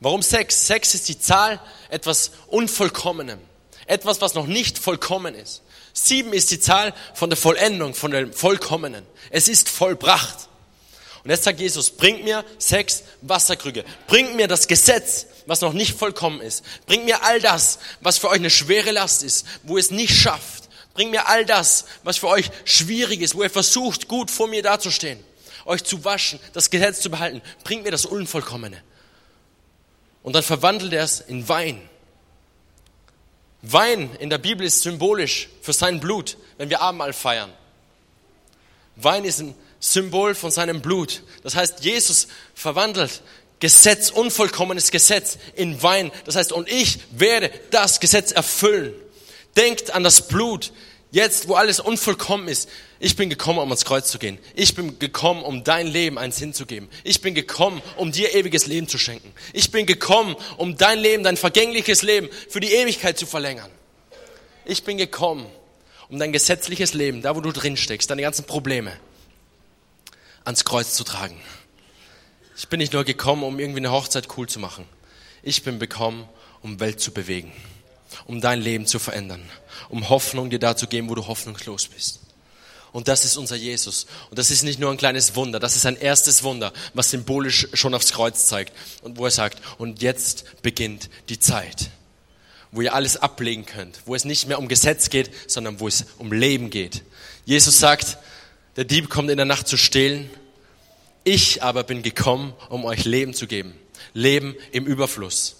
[0.00, 0.66] Warum sechs?
[0.66, 3.40] Sechs ist die Zahl etwas Unvollkommenem.
[3.86, 5.62] Etwas, was noch nicht vollkommen ist.
[5.92, 9.04] Sieben ist die Zahl von der Vollendung, von dem Vollkommenen.
[9.30, 10.48] Es ist vollbracht.
[11.24, 13.84] Und jetzt sagt Jesus, bringt mir sechs Wasserkrüge.
[14.06, 16.64] Bringt mir das Gesetz, was noch nicht vollkommen ist.
[16.86, 20.14] Bringt mir all das, was für euch eine schwere Last ist, wo ihr es nicht
[20.14, 20.68] schafft.
[20.94, 24.62] Bringt mir all das, was für euch schwierig ist, wo ihr versucht, gut vor mir
[24.62, 25.22] dazustehen,
[25.64, 27.42] euch zu waschen, das Gesetz zu behalten.
[27.62, 28.82] Bringt mir das Unvollkommene.
[30.22, 31.80] Und dann verwandelt er es in Wein.
[33.62, 37.52] Wein in der Bibel ist symbolisch für sein Blut, wenn wir Abendmahl feiern.
[38.96, 41.22] Wein ist ein Symbol von seinem Blut.
[41.42, 43.22] Das heißt, Jesus verwandelt
[43.60, 46.12] Gesetz, unvollkommenes Gesetz in Wein.
[46.24, 48.92] Das heißt, und ich werde das Gesetz erfüllen.
[49.56, 50.72] Denkt an das Blut.
[51.10, 52.68] Jetzt, wo alles unvollkommen ist.
[53.00, 54.38] Ich bin gekommen, um ans Kreuz zu gehen.
[54.54, 56.88] Ich bin gekommen, um dein Leben einen Sinn zu geben.
[57.04, 59.32] Ich bin gekommen, um dir ewiges Leben zu schenken.
[59.52, 63.70] Ich bin gekommen, um dein Leben, dein vergängliches Leben für die Ewigkeit zu verlängern.
[64.64, 65.46] Ich bin gekommen,
[66.08, 68.92] um dein gesetzliches Leben, da wo du drin steckst, deine ganzen Probleme,
[70.44, 71.40] ans Kreuz zu tragen.
[72.56, 74.84] Ich bin nicht nur gekommen, um irgendwie eine Hochzeit cool zu machen.
[75.44, 76.28] Ich bin gekommen,
[76.62, 77.52] um Welt zu bewegen,
[78.26, 79.48] um dein Leben zu verändern,
[79.88, 82.27] um Hoffnung dir da zu geben, wo du hoffnungslos bist.
[82.92, 84.06] Und das ist unser Jesus.
[84.30, 87.68] Und das ist nicht nur ein kleines Wunder, das ist ein erstes Wunder, was symbolisch
[87.74, 88.72] schon aufs Kreuz zeigt.
[89.02, 91.90] Und wo er sagt, und jetzt beginnt die Zeit,
[92.72, 96.06] wo ihr alles ablegen könnt, wo es nicht mehr um Gesetz geht, sondern wo es
[96.18, 97.02] um Leben geht.
[97.44, 98.18] Jesus sagt,
[98.76, 100.30] der Dieb kommt in der Nacht zu stehlen.
[101.24, 103.74] Ich aber bin gekommen, um euch Leben zu geben.
[104.14, 105.56] Leben im Überfluss.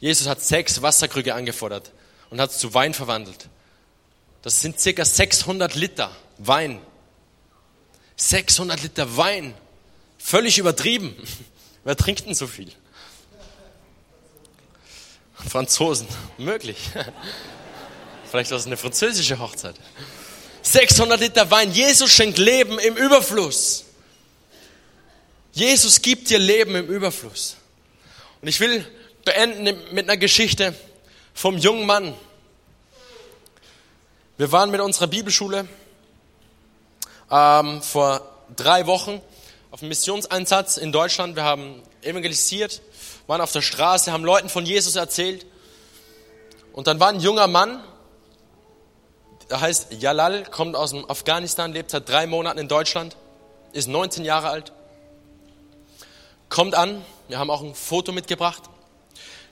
[0.00, 1.92] Jesus hat sechs Wasserkrüge angefordert
[2.30, 3.48] und hat es zu Wein verwandelt.
[4.42, 6.10] Das sind circa 600 Liter
[6.42, 6.80] Wein.
[8.16, 9.54] 600 Liter Wein.
[10.18, 11.14] Völlig übertrieben.
[11.84, 12.72] Wer trinkt denn so viel?
[15.34, 16.06] Franzosen.
[16.38, 16.78] Möglich.
[18.30, 19.74] Vielleicht ist es eine französische Hochzeit.
[20.62, 21.72] 600 Liter Wein.
[21.72, 23.84] Jesus schenkt Leben im Überfluss.
[25.52, 27.56] Jesus gibt dir Leben im Überfluss.
[28.40, 28.86] Und ich will
[29.24, 30.74] beenden mit einer Geschichte
[31.34, 32.14] vom jungen Mann.
[34.38, 35.68] Wir waren mit unserer Bibelschule
[37.30, 38.22] ähm, vor
[38.56, 39.20] drei Wochen
[39.70, 41.36] auf einem Missionseinsatz in Deutschland.
[41.36, 42.82] Wir haben evangelisiert,
[43.26, 45.46] waren auf der Straße, haben Leuten von Jesus erzählt.
[46.72, 47.82] Und dann war ein junger Mann,
[49.48, 53.16] der heißt Jalal, kommt aus dem Afghanistan, lebt seit drei Monaten in Deutschland,
[53.72, 54.72] ist 19 Jahre alt,
[56.48, 58.62] kommt an, wir haben auch ein Foto mitgebracht,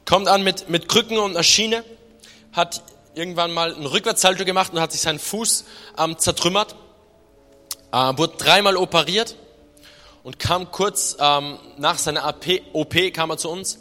[0.04, 1.84] kommt an mit, mit Krücken und einer Schiene,
[2.52, 2.82] hat
[3.14, 5.64] irgendwann mal einen Rückwärtssalto gemacht und hat sich seinen Fuß
[5.98, 6.76] ähm, zertrümmert
[7.92, 9.37] äh, wurde dreimal operiert
[10.22, 13.79] und kam kurz ähm, nach seiner AP, OP kam er zu uns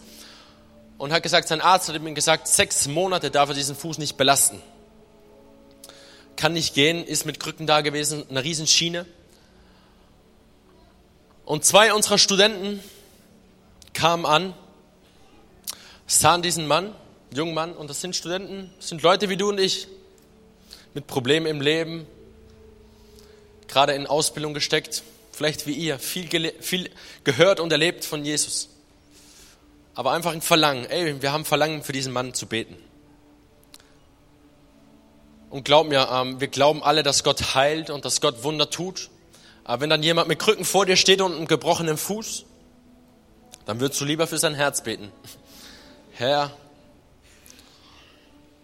[0.97, 4.17] und hat gesagt, sein Arzt hat ihm gesagt, sechs Monate darf er diesen Fuß nicht
[4.17, 4.61] belasten.
[6.35, 9.05] Kann nicht gehen, ist mit Krücken da gewesen, eine Riesenschiene.
[11.45, 12.81] Und zwei unserer Studenten
[13.93, 14.53] kamen an,
[16.05, 16.93] sahen diesen Mann,
[17.33, 19.87] jungen Mann, und das sind Studenten, das sind Leute wie du und ich,
[20.93, 22.05] mit Problemen im Leben,
[23.67, 26.89] gerade in Ausbildung gesteckt, vielleicht wie ihr, viel, viel
[27.23, 28.69] gehört und erlebt von Jesus.
[29.93, 32.75] Aber einfach ein Verlangen, ey, wir haben Verlangen für diesen Mann zu beten.
[35.49, 39.09] Und glaub mir, ähm, wir glauben alle, dass Gott heilt und dass Gott Wunder tut.
[39.63, 42.45] Aber wenn dann jemand mit Krücken vor dir steht und einem gebrochenen Fuß,
[43.65, 45.11] dann würdest du lieber für sein Herz beten.
[46.13, 46.51] Herr,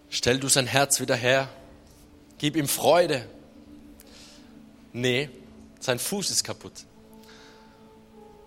[0.08, 1.48] stell du sein Herz wieder her,
[2.38, 3.26] gib ihm Freude,
[4.94, 5.28] Nee,
[5.80, 6.72] sein Fuß ist kaputt.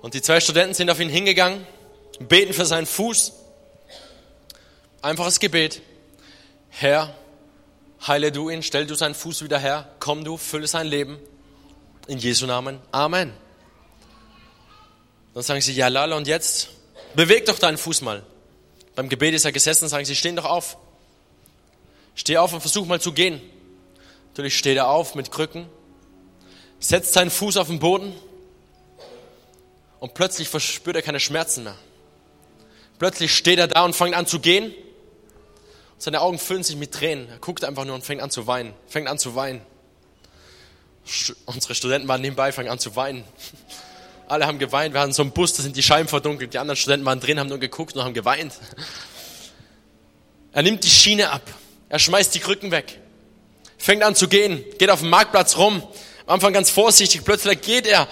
[0.01, 1.67] Und die zwei Studenten sind auf ihn hingegangen,
[2.19, 3.33] beten für seinen Fuß.
[5.01, 5.81] Einfaches Gebet.
[6.69, 7.13] Herr,
[8.07, 11.19] heile du ihn, stell du seinen Fuß wieder her, komm du, fülle sein Leben.
[12.07, 12.79] In Jesu Namen.
[12.93, 13.33] Amen.
[15.33, 16.69] Dann sagen sie, ja, lala, und jetzt?
[17.13, 18.23] Beweg doch deinen Fuß mal.
[18.95, 20.77] Beim Gebet ist er gesessen, sagen sie, stehen doch auf.
[22.15, 23.41] Steh auf und versuch mal zu gehen.
[24.29, 25.67] Natürlich steht er auf mit Krücken,
[26.79, 28.13] setzt seinen Fuß auf den Boden
[29.99, 31.77] und plötzlich verspürt er keine Schmerzen mehr.
[32.99, 34.73] Plötzlich steht er da und fängt an zu gehen.
[35.99, 37.27] Seine Augen füllen sich mit Tränen.
[37.29, 38.73] Er guckt einfach nur und fängt an zu weinen.
[38.87, 39.61] Fängt an zu weinen.
[41.45, 43.23] Unsere Studenten waren nebenbei, fangen an zu weinen.
[44.27, 44.93] Alle haben geweint.
[44.93, 46.53] Wir hatten so einen Bus, da sind die Scheiben verdunkelt.
[46.53, 48.53] Die anderen Studenten waren drin, haben nur geguckt und haben geweint.
[50.51, 51.43] Er nimmt die Schiene ab.
[51.87, 52.99] Er schmeißt die Krücken weg.
[53.77, 54.63] Fängt an zu gehen.
[54.77, 55.81] Geht auf dem Marktplatz rum.
[56.27, 58.05] Am Anfang ganz vorsichtig, plötzlich geht er,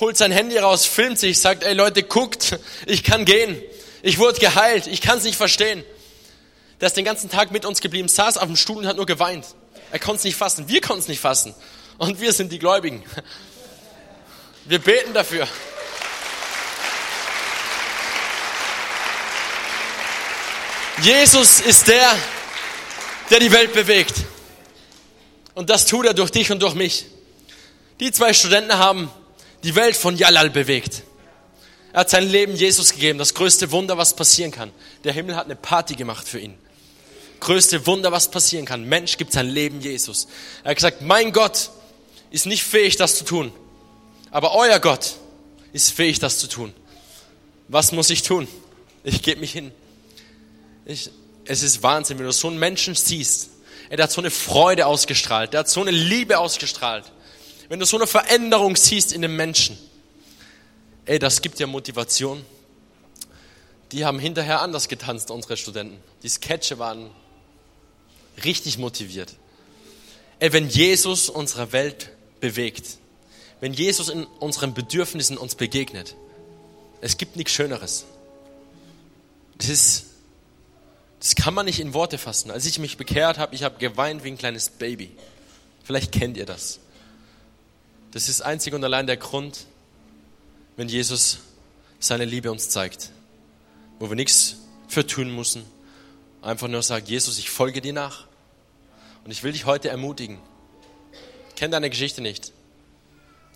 [0.00, 3.62] holt sein Handy raus, filmt sich, sagt, ey Leute, guckt, ich kann gehen.
[4.00, 5.84] Ich wurde geheilt, ich kann es nicht verstehen.
[6.80, 9.04] Der ist den ganzen Tag mit uns geblieben, saß auf dem Stuhl und hat nur
[9.04, 9.44] geweint.
[9.92, 11.54] Er konnte es nicht fassen, wir konnten es nicht fassen.
[11.98, 13.02] Und wir sind die Gläubigen.
[14.64, 15.46] Wir beten dafür.
[21.02, 22.16] Jesus ist der,
[23.28, 24.14] der die Welt bewegt.
[25.52, 27.04] Und das tut er durch dich und durch mich.
[28.00, 29.10] Die zwei Studenten haben
[29.62, 31.02] die Welt von Jalal bewegt.
[31.92, 34.72] Er hat sein Leben Jesus gegeben, das größte Wunder, was passieren kann.
[35.04, 36.56] Der Himmel hat eine Party gemacht für ihn.
[37.40, 38.84] größte Wunder, was passieren kann.
[38.84, 40.28] Mensch gibt sein Leben Jesus.
[40.62, 41.70] Er hat gesagt, mein Gott
[42.30, 43.52] ist nicht fähig, das zu tun.
[44.30, 45.14] Aber euer Gott
[45.72, 46.72] ist fähig, das zu tun.
[47.68, 48.46] Was muss ich tun?
[49.04, 49.72] Ich gebe mich hin.
[50.84, 51.10] Ich,
[51.44, 53.50] es ist Wahnsinn, wenn du so einen Menschen siehst.
[53.88, 55.54] Er hat so eine Freude ausgestrahlt.
[55.54, 57.10] Er hat so eine Liebe ausgestrahlt.
[57.70, 59.78] Wenn du so eine Veränderung siehst in dem Menschen.
[61.04, 62.44] Ey, das gibt dir Motivation.
[63.92, 65.96] Die haben hinterher anders getanzt, unsere Studenten.
[66.24, 67.12] Die Sketche waren
[68.42, 69.36] richtig motiviert.
[70.40, 72.98] Ey, wenn Jesus unsere Welt bewegt,
[73.60, 76.16] wenn Jesus in unseren Bedürfnissen uns begegnet,
[77.00, 78.04] es gibt nichts Schöneres.
[79.58, 80.06] Das ist,
[81.20, 82.50] das kann man nicht in Worte fassen.
[82.50, 85.12] Als ich mich bekehrt habe, ich habe geweint wie ein kleines Baby.
[85.84, 86.80] Vielleicht kennt ihr das.
[88.12, 89.66] Das ist einzig und allein der Grund,
[90.76, 91.38] wenn Jesus
[91.98, 93.10] seine Liebe uns zeigt,
[93.98, 94.56] wo wir nichts
[94.88, 95.64] für tun müssen,
[96.42, 98.26] einfach nur sagt, Jesus, ich folge dir nach.
[99.24, 100.38] Und ich will dich heute ermutigen.
[101.56, 102.52] Kenn deine Geschichte nicht.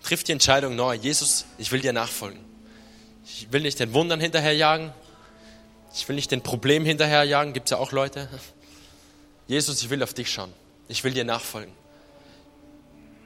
[0.03, 0.93] Triff die Entscheidung neu.
[0.93, 2.39] Jesus, ich will dir nachfolgen.
[3.25, 4.93] Ich will nicht den Wundern hinterherjagen.
[5.95, 7.53] Ich will nicht den Problemen hinterherjagen.
[7.53, 8.29] Gibt es ja auch Leute.
[9.47, 10.53] Jesus, ich will auf dich schauen.
[10.87, 11.73] Ich will dir nachfolgen.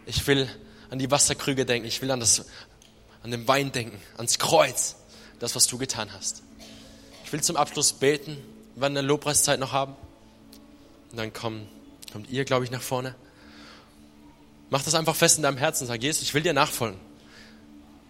[0.05, 0.49] Ich will
[0.89, 1.87] an die Wasserkrüge denken.
[1.87, 2.45] Ich will an, das,
[3.23, 4.95] an den Wein denken, ans Kreuz.
[5.39, 6.43] Das, was du getan hast.
[7.23, 8.37] Ich will zum Abschluss beten.
[8.75, 9.95] Wir werden eine Lobpreiszeit noch haben.
[11.11, 11.67] Und dann kommen,
[12.11, 13.15] kommt ihr, glaube ich, nach vorne.
[14.69, 15.87] Mach das einfach fest in deinem Herzen.
[15.87, 16.99] Sag, Jesus, ich will dir nachfolgen.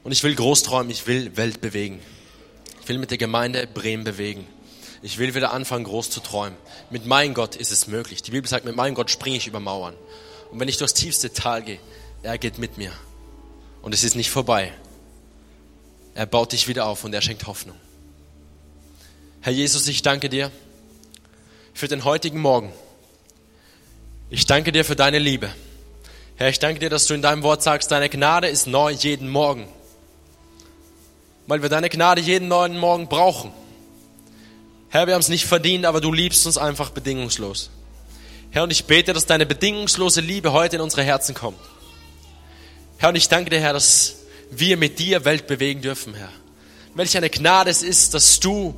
[0.04, 2.00] Und ich will groß träumen, ich will Welt bewegen.
[2.82, 4.48] Ich will mit der Gemeinde Bremen bewegen.
[5.02, 6.58] Ich will wieder anfangen, groß zu träumen.
[6.90, 8.24] Mit meinem Gott ist es möglich.
[8.24, 9.96] Die Bibel sagt, mit meinem Gott springe ich über Mauern.
[10.52, 11.80] Und wenn ich durchs tiefste Tal gehe,
[12.24, 12.92] er geht mit mir.
[13.82, 14.74] Und es ist nicht vorbei.
[16.16, 17.76] Er baut dich wieder auf und er schenkt Hoffnung.
[19.42, 20.52] Herr Jesus, ich danke dir
[21.74, 22.74] für den heutigen Morgen.
[24.30, 25.50] Ich danke dir für deine Liebe.
[26.36, 29.30] Herr, ich danke dir, dass du in deinem Wort sagst, deine Gnade ist neu jeden
[29.30, 29.68] Morgen.
[31.48, 33.52] Weil wir deine Gnade jeden neuen Morgen brauchen.
[34.90, 37.70] Herr, wir haben es nicht verdient, aber du liebst uns einfach bedingungslos.
[38.52, 41.60] Herr, und ich bete, dass deine bedingungslose Liebe heute in unsere Herzen kommt.
[43.00, 44.18] Herr, und ich danke dir, Herr, dass
[44.52, 46.34] wir mit dir Welt bewegen dürfen, Herr.
[46.96, 48.76] Welch eine Gnade es ist, dass du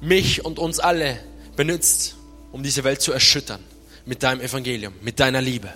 [0.00, 1.18] mich und uns alle
[1.56, 2.14] benutzt,
[2.52, 3.58] um diese Welt zu erschüttern
[4.06, 5.72] mit deinem Evangelium, mit deiner Liebe.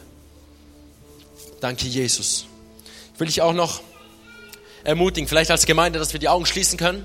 [1.60, 2.46] Danke, Jesus.
[3.14, 3.80] Ich will dich auch noch
[4.84, 7.04] ermutigen, vielleicht als Gemeinde, dass wir die Augen schließen können.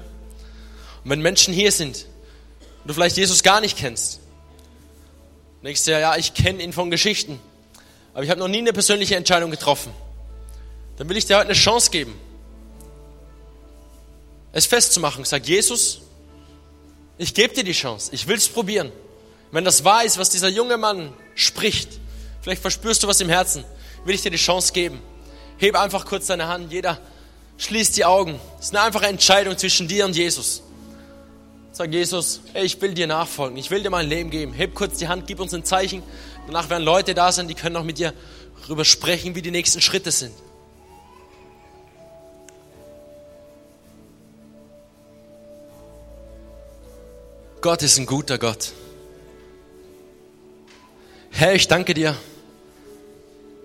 [1.03, 2.06] Und wenn Menschen hier sind
[2.84, 4.19] und du vielleicht Jesus gar nicht kennst,
[5.63, 7.39] denkst du ja, ja, ich kenne ihn von Geschichten,
[8.13, 9.91] aber ich habe noch nie eine persönliche Entscheidung getroffen,
[11.04, 12.18] dann will ich dir heute eine Chance geben,
[14.54, 15.26] es festzumachen.
[15.26, 16.00] Sag, Jesus,
[17.18, 18.89] ich gebe dir die Chance, ich will es probieren.
[19.52, 21.89] Wenn das wahr ist, was dieser junge Mann spricht,
[22.42, 23.66] vielleicht verspürst du was im Herzen,
[24.06, 25.02] will ich dir die Chance geben.
[25.58, 26.72] Hebe einfach kurz deine Hand.
[26.72, 26.98] Jeder
[27.58, 28.39] schließt die Augen.
[28.60, 30.63] Es ist eine einfache Entscheidung zwischen dir und Jesus.
[31.74, 33.58] Sag Jesus, ey, ich will dir nachfolgen.
[33.58, 34.54] Ich will dir mein Leben geben.
[34.54, 36.02] Heb kurz die Hand, gib uns ein Zeichen.
[36.48, 38.13] Danach werden Leute da sein, die können auch mit dir
[38.62, 40.34] darüber sprechen, wie die nächsten Schritte sind.
[47.63, 48.73] Gott ist ein guter Gott.
[51.32, 52.15] Herr, ich danke dir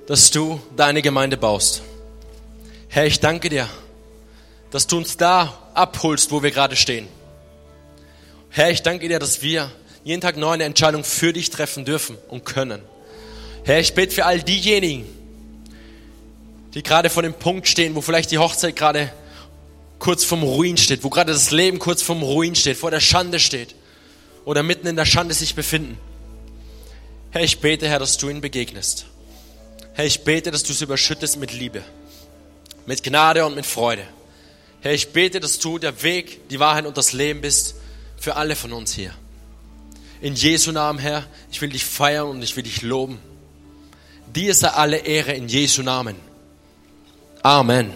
[0.09, 1.83] dass du deine Gemeinde baust.
[2.89, 3.69] Herr, ich danke dir,
[4.71, 7.07] dass du uns da abholst, wo wir gerade stehen.
[8.49, 9.71] Herr, ich danke dir, dass wir
[10.05, 12.81] jeden Tag neu eine Entscheidung für dich treffen dürfen und können.
[13.65, 15.05] Herr, ich bete für all diejenigen,
[16.73, 19.13] die gerade vor dem Punkt stehen, wo vielleicht die Hochzeit gerade
[19.99, 23.41] kurz vom Ruin steht, wo gerade das Leben kurz vom Ruin steht, vor der Schande
[23.41, 23.75] steht
[24.49, 25.99] oder mitten in der Schande sich befinden.
[27.33, 29.05] Herr, ich bete, Herr, dass du ihnen begegnest.
[29.93, 31.83] Herr, ich bete, dass du es überschüttest mit Liebe,
[32.87, 34.05] mit Gnade und mit Freude.
[34.81, 37.75] Herr, ich bete, dass du der Weg, die Wahrheit und das Leben bist
[38.17, 39.13] für alle von uns hier.
[40.23, 43.19] In Jesu Namen, Herr, ich will dich feiern und ich will dich loben.
[44.35, 46.17] Dir sei alle Ehre in Jesu Namen.
[47.43, 47.93] Amen.